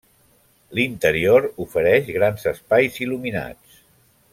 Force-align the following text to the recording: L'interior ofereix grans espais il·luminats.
L'interior 0.77 1.45
ofereix 1.67 2.11
grans 2.19 2.51
espais 2.55 3.01
il·luminats. 3.07 3.81